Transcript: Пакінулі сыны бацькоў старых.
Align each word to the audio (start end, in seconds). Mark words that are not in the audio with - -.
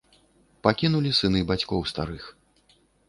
Пакінулі 0.67 1.11
сыны 1.19 1.43
бацькоў 1.51 1.85
старых. 1.93 2.23